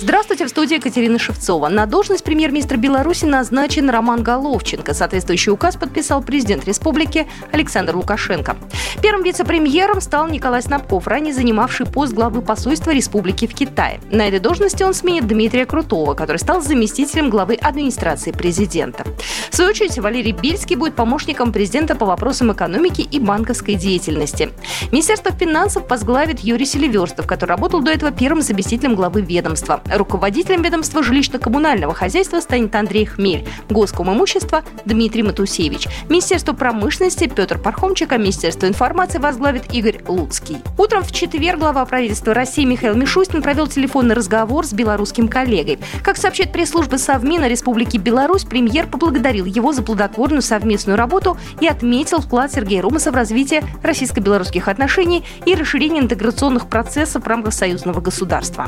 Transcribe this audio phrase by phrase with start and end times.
[0.00, 1.68] Здравствуйте, в студии Екатерина Шевцова.
[1.68, 4.94] На должность премьер-министра Беларуси назначен Роман Головченко.
[4.94, 8.56] Соответствующий указ подписал президент республики Александр Лукашенко.
[9.02, 14.00] Первым вице-премьером стал Николай Снабков, ранее занимавший пост главы посольства республики в Китае.
[14.12, 19.04] На этой должности он сменит Дмитрия Крутого, который стал заместителем главы администрации президента.
[19.50, 24.50] В свою очередь, Валерий Бельский будет помощником президента по вопросам экономики и банковской деятельности.
[24.92, 29.82] Министерство финансов возглавит Юрий Селиверстов, который работал до этого первым заместителем главы ведомства.
[29.92, 35.88] Руководителем ведомства жилищно-коммунального хозяйства станет Андрей Хмель, госком имущества Дмитрий Матусевич.
[36.08, 40.58] Министерство промышленности Петр Пархомчик, а Министерство информации возглавит Игорь Луцкий.
[40.76, 45.78] Утром в четверг глава правительства России Михаил Мишустин провел телефонный разговор с белорусским коллегой.
[46.02, 52.20] Как сообщает пресс-служба Совмина Республики Беларусь, премьер поблагодарил его за плодотворную совместную работу и отметил
[52.20, 58.66] вклад Сергея Румаса в развитие российско-белорусских отношений и расширение интеграционных процессов в рамках союзного государства.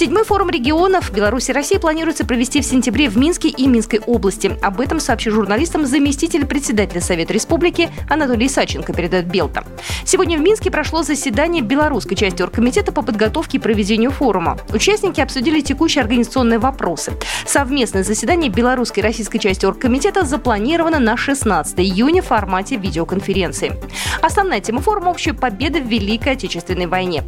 [0.00, 4.56] Седьмой форум регионов Беларуси и России планируется провести в сентябре в Минске и Минской области.
[4.62, 9.62] Об этом сообщил журналистам заместитель председателя Совета Республики Анатолий Саченко, передает Белта.
[10.06, 14.58] Сегодня в Минске прошло заседание белорусской части оргкомитета по подготовке и проведению форума.
[14.72, 17.12] Участники обсудили текущие организационные вопросы.
[17.44, 23.74] Совместное заседание белорусской и российской части оргкомитета запланировано на 16 июня в формате видеоконференции.
[24.22, 27.22] Основная тема форума– общая победа в Великой Отечественной войне.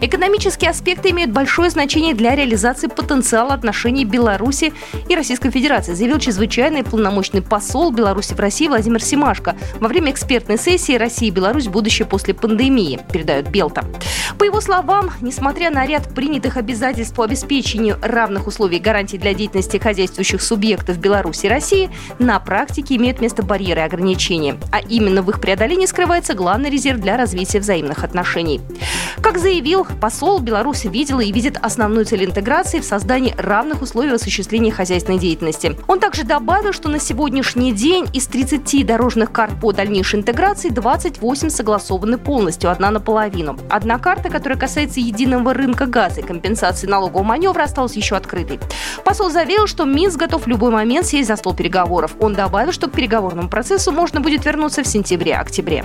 [0.00, 4.72] Экономические аспекты имеют большое значение для реализации потенциала отношений Беларуси
[5.08, 10.58] и Российской Федерации, заявил чрезвычайный полномочный посол Беларуси в России Владимир Симашко во время экспертной
[10.58, 11.68] сессии «Россия и Беларусь.
[11.68, 13.84] Будущее после пандемии», передает Белта.
[14.38, 19.78] По его словам, несмотря на ряд принятых обязательств по обеспечению равных условий гарантий для деятельности
[19.78, 24.56] хозяйствующих субъектов Беларуси и России, на практике имеют место барьеры и ограничения.
[24.72, 28.60] А именно в их преодолении скрывается главный резерв для развития взаимных отношений.
[29.22, 34.70] Как заявил посол, Беларусь видела и видит основную цель интеграции в создании равных условий осуществления
[34.70, 35.76] хозяйственной деятельности.
[35.88, 41.48] Он также добавил, что на сегодняшний день из 30 дорожных карт по дальнейшей интеграции 28
[41.48, 43.58] согласованы полностью, одна наполовину.
[43.70, 48.60] Одна карта, которая касается единого рынка газа и компенсации налогового маневра, осталась еще открытой.
[49.04, 52.14] Посол заверил, что Минск готов в любой момент сесть за стол переговоров.
[52.20, 55.84] Он добавил, что к переговорному процессу можно будет вернуться в сентябре-октябре.